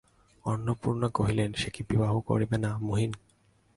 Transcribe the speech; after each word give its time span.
অন্নপূর্ণা 0.45 1.07
কহিলেন, 1.09 1.49
সে 1.53 1.69
কি 1.69 1.81
বিবাহ 1.89 2.13
করিবে 2.19 2.57
না, 2.57 2.71
মহিন। 2.77 3.11